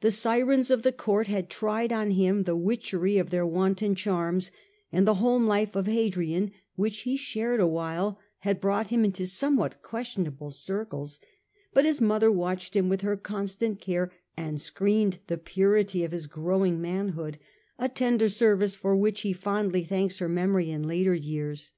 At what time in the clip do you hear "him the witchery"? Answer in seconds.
2.12-3.18